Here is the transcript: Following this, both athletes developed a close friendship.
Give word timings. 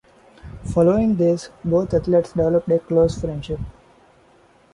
Following 0.73 1.17
this, 1.17 1.51
both 1.63 1.93
athletes 1.93 2.31
developed 2.31 2.71
a 2.71 2.79
close 2.79 3.21
friendship. 3.21 3.59